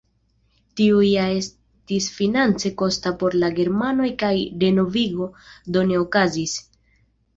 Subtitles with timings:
[0.79, 4.33] Tio ja estis finance kosta por la germanoj kaj
[4.65, 5.29] renovigo
[5.77, 6.57] do ne okazis.